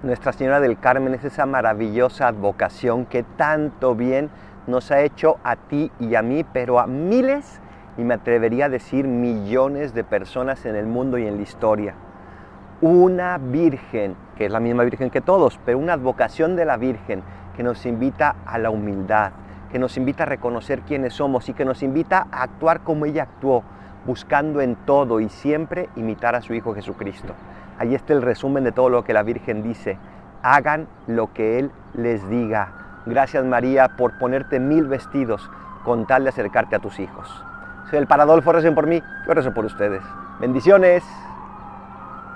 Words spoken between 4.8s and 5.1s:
ha